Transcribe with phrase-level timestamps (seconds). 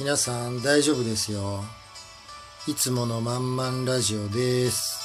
[0.00, 1.62] 皆さん大丈夫ですよ。
[2.66, 4.98] いつものまんまんラジオです。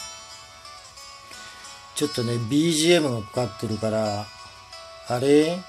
[1.94, 4.26] ちょっとね、BGM がかかってるから、
[5.08, 5.60] あれ？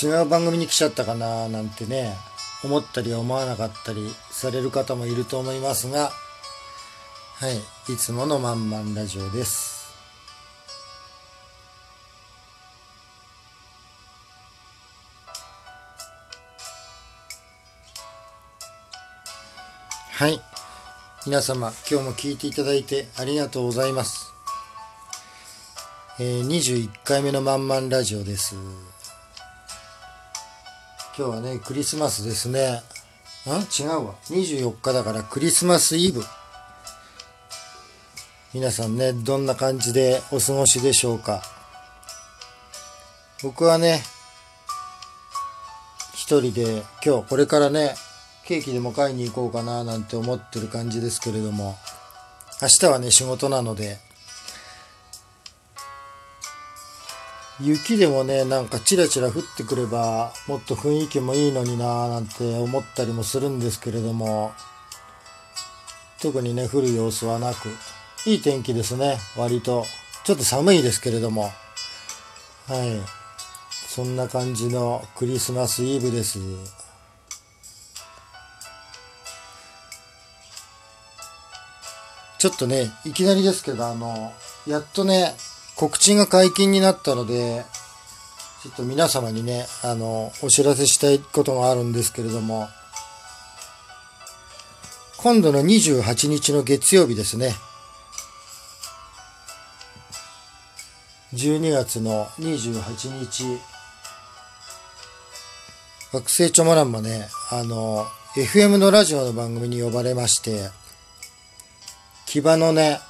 [0.00, 1.48] 違う番組に来ちゃったかな？
[1.48, 2.16] なんてね、
[2.62, 6.12] 思ったり思わなかったりされる方もいると思いますが、
[7.40, 7.50] は
[7.88, 9.79] い、いつものまんまんラジオです。
[20.20, 20.38] はい。
[21.24, 24.34] 皆様、今日も聞いていただいてありがとうございます。
[26.18, 28.54] えー、21回目のまんまんラジオです。
[31.16, 32.82] 今日はね、クリスマスですね。
[33.46, 34.14] ん違うわ。
[34.26, 36.22] 24日だからクリスマスイブ。
[38.52, 41.42] 皆さんね、どんな感じでお過ごしでしょうか。
[43.42, 44.02] 僕はね、
[46.12, 47.94] 一人で今日これからね、
[48.44, 51.76] ケーキでも買いに行こうかななんて思ってる感じですけれども、
[52.62, 53.98] 明日はね、仕事なので、
[57.62, 64.52] 雪でもね、なんかチラチラ降ってくれば、もっと雰囲気もいいのにななんて思ったりもするんですけれども、
[66.20, 67.68] 特にね、降る様子はなく、
[68.26, 69.84] いい天気ですね、割と。
[70.24, 71.50] ちょっと寒いですけれども、
[72.66, 73.00] はい。
[73.88, 76.38] そんな感じのクリスマスイブです。
[82.40, 84.32] ちょっとね、いきなりですけど、あの、
[84.66, 85.34] やっとね、
[85.76, 87.66] 告知が解禁になったので、
[88.62, 92.70] ちょっと皆様にね、あの、お知らせしたいことがあるんですけれども、
[95.18, 97.54] 今度の28日の月曜日ですね。
[101.34, 103.44] 12月の28日、
[106.14, 110.79] 学生チョモランマね、あの、FM のラジオの番組に呼ばれまして、
[112.30, 113.00] 木場のね、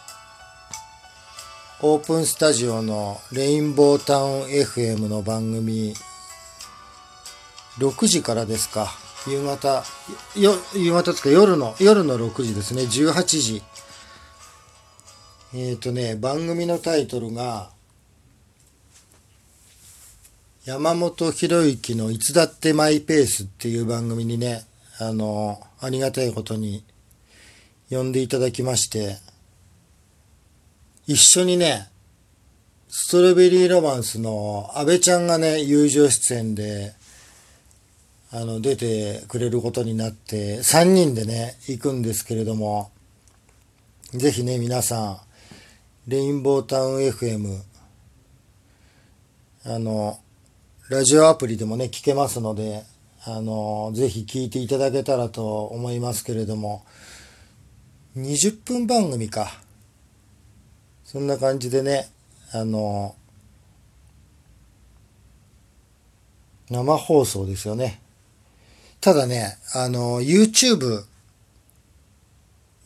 [1.83, 5.93] オープンスタジオのレインボータウン FM の番組、
[7.77, 8.89] 6時からですか。
[9.29, 9.85] 夕方、
[10.37, 13.63] よ、夕方ですか、夜の、夜の6時ですね、18時。
[15.53, 17.69] えっ、ー、とね、番組のタイトルが、
[20.65, 24.65] 山本博之のいつだってマイペースっていう番組にね、
[24.99, 26.85] あの、ありがたいことに
[27.91, 29.17] 呼んでいただきまして、
[31.07, 31.89] 一緒にね、
[32.89, 36.93] ストロベリーロマンスの安倍ちゃんがね、友情出演で、
[38.33, 42.93] あの、出てくれることになって、3人でね、行くんですけれども、
[44.13, 45.21] ぜひね、皆さん、
[46.07, 47.61] レインボータウン FM、
[49.65, 50.19] あの、
[50.89, 52.85] ラジオアプリでもね、聞けますので、
[53.25, 56.85] あの、ぜひ聞いていただけたらと思いますけれども、
[58.17, 59.61] 20分番組か。
[61.05, 62.09] そんな感じでね、
[62.53, 63.15] あの、
[66.69, 68.01] 生放送ですよね。
[69.01, 71.05] ただね、あの、YouTube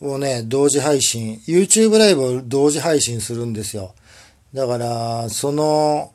[0.01, 3.93] をね、同時配信、YouTube ライブを同時配信するんですよ。
[4.53, 6.13] だから、その、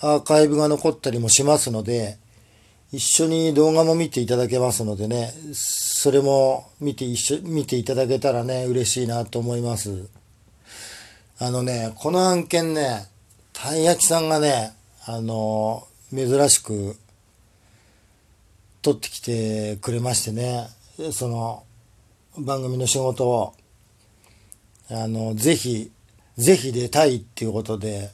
[0.00, 2.18] アーカイブが残ったりもしますので、
[2.92, 10.08] 一緒に動画も見ていただけますのでね、それも見て一緒、見ていただけたらね、嬉しいなと思います。
[11.38, 13.08] あのね、この案件ね、
[13.52, 14.72] たい焼きさんがね、
[15.04, 16.96] あの、珍しく、
[18.82, 20.68] 取ってきてくれましてね、
[21.10, 21.64] その、
[22.38, 23.54] 番組の仕事を、
[24.88, 25.90] あの、ぜひ、
[26.36, 28.10] ぜひ出たいっていうことで、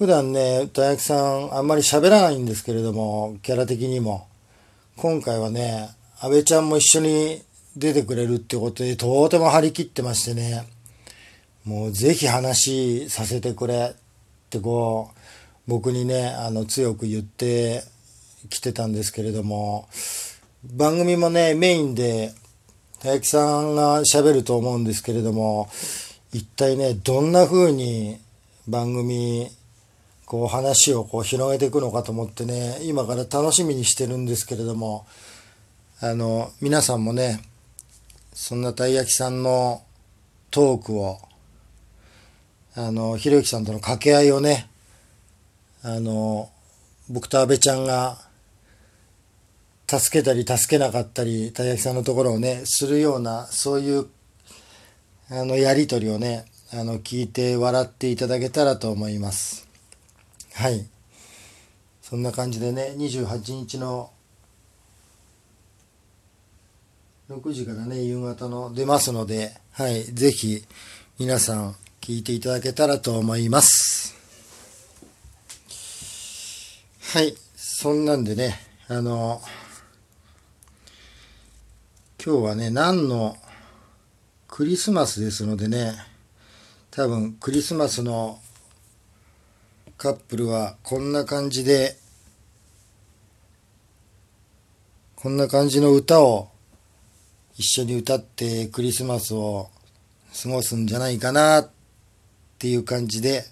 [0.00, 4.28] 普段ね、たやきさんあんまり喋らないんですけれども、キャラ的にも。
[4.96, 5.90] 今回はね、
[6.20, 7.42] 安倍ちゃんも一緒に
[7.76, 10.66] 出てくれるってことで、とても張り切ってましてね、
[11.66, 13.96] もうぜひ話させてくれっ
[14.48, 15.18] てこう、
[15.68, 17.82] 僕にね、あの、強く言って
[18.48, 19.86] きてたんですけれども、
[20.64, 22.32] 番組もね、メインで、
[23.00, 25.68] たやきさんが喋ると思うんですけれども、
[26.32, 28.18] 一体ね、どんな風に
[28.66, 29.50] 番組、
[30.30, 35.04] こう話をこう広げていくのかと思ってね、今から楽しみにしてるんですけれども、
[35.98, 37.42] あの、皆さんもね、
[38.32, 39.82] そんなたい焼きさんの
[40.52, 41.18] トークを、
[42.76, 44.70] あの、ひろゆきさんとの掛け合いをね、
[45.82, 46.48] あの、
[47.08, 48.16] 僕と安倍ちゃんが、
[49.88, 54.06] 助けたり助けなかったり、たい焼きさんのところをね、するような、そういう、
[55.28, 59.69] あの、やりとりをね、あの、聞いて笑っていただけたらと思います。
[60.54, 60.86] はい。
[62.02, 64.10] そんな感じでね、28日の
[67.30, 70.64] 6時からね、夕方の出ますので、はい、ぜひ
[71.18, 74.16] 皆さん聞いていただけたらと思います。
[77.12, 78.58] はい、そんなんでね、
[78.88, 79.40] あの、
[82.24, 83.36] 今日はね、何の
[84.48, 85.94] クリスマスですのでね、
[86.90, 88.40] 多分クリスマスの
[90.02, 91.94] カップルはこんな感じで、
[95.14, 96.48] こんな感じの歌を
[97.58, 99.68] 一緒に歌ってクリスマスを
[100.42, 101.70] 過ごすんじゃないかなっ
[102.58, 103.44] ていう感じで、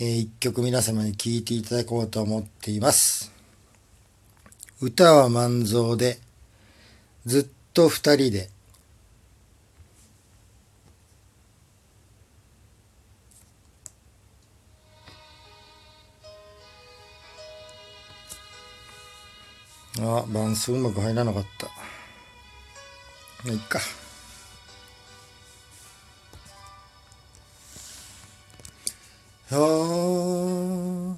[0.00, 3.30] えー、一曲皆様に聴いていただこうと思っています。
[4.80, 6.18] 歌は万蔵で、
[7.26, 8.48] ずっと二人で、
[20.00, 21.66] あ、伴奏うまく入らなかった。
[23.44, 23.80] まあ、いっか。
[29.52, 31.16] Oh,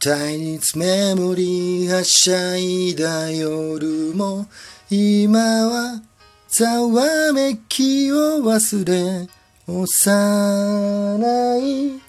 [0.00, 4.46] Chinese memory はしゃいだ夜も
[4.88, 5.38] 今
[5.68, 6.00] は
[6.48, 9.28] ざわめきを忘れ
[9.66, 12.00] 幼い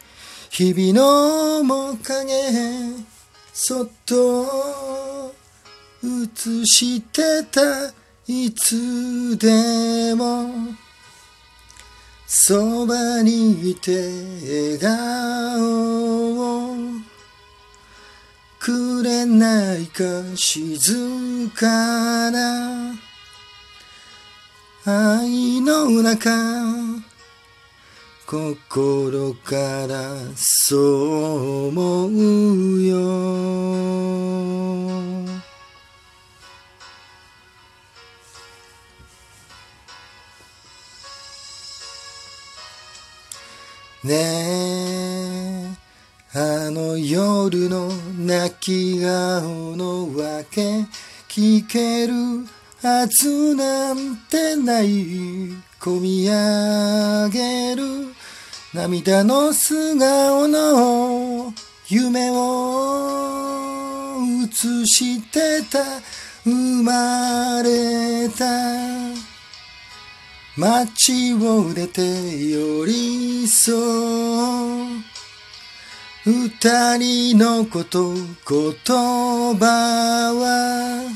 [0.50, 2.24] 日々の面影
[3.54, 5.13] そっと
[6.04, 7.94] 映してた
[8.28, 10.50] いつでも
[12.28, 13.92] そばにいて
[14.44, 16.76] 笑顔を
[18.60, 20.04] くれないか
[20.36, 22.94] 静かな
[24.86, 26.30] 愛の中
[28.26, 29.56] 心か
[29.88, 33.73] らそう思うよ。
[44.14, 45.78] ね。
[46.36, 50.86] えあの夜の泣き顔のわけ
[51.30, 52.14] 聞ける
[52.82, 58.14] はずなんてない込み上げる。
[58.74, 61.54] 涙の素顔の
[61.88, 63.54] 夢を
[64.44, 65.80] 映してた
[66.44, 69.33] 生まれた。
[70.56, 75.04] 街を出て寄り添う
[76.26, 78.24] 二人のこと言
[79.58, 81.12] 葉は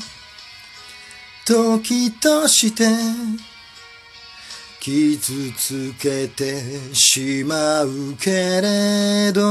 [1.46, 2.84] 時として
[4.80, 6.60] 傷つけて
[6.92, 9.42] しまうけれど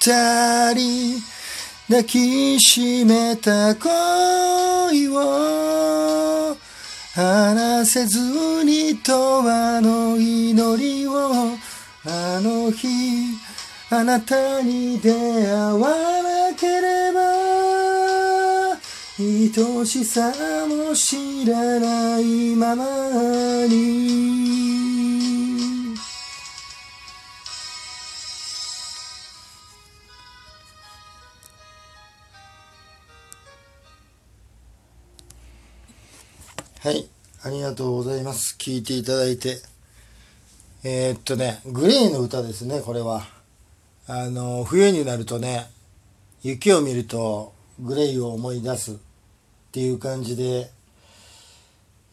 [0.00, 1.22] 二人
[1.88, 5.55] 抱きしめた恋を
[7.16, 8.18] 話せず
[8.62, 11.56] にとあの祈りを。
[12.08, 12.86] あの日
[13.90, 17.20] あなたに出会わなければ。
[19.18, 20.30] 愛しさ
[20.68, 22.84] も知らないまま
[23.66, 24.05] に。
[36.86, 37.08] はい。
[37.42, 38.54] ありがとうございます。
[38.56, 39.56] 聞いていただいて。
[40.84, 43.26] えー、っとね、グレーの歌ですね、これは。
[44.06, 45.66] あの、冬になるとね、
[46.44, 48.94] 雪を見るとグレイを思い出すっ
[49.72, 50.70] ていう感じで、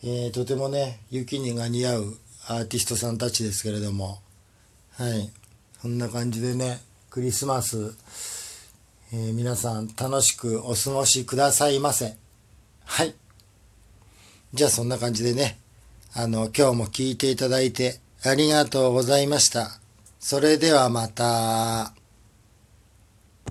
[0.04, 4.22] えー、とてもね、雪にが似合うアーティストさんたちですけれども、
[4.94, 5.30] はい。
[5.84, 7.96] こんな感じでね、クリスマス、
[9.14, 12.18] えー、皆さん楽しくお過ごしくださいませ。
[12.86, 13.14] はい。
[14.54, 15.58] じゃあそんな感じでね、
[16.14, 19.80] あの、今日も聞いていただいてありがとうございました。
[20.20, 22.03] それではまた。